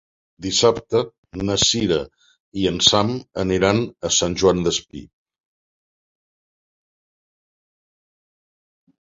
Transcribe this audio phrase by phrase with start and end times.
[0.43, 1.01] Dissabte
[1.49, 1.97] na Sira
[2.61, 3.11] i en Sam
[3.43, 5.05] aniran a Sant Joan Despí.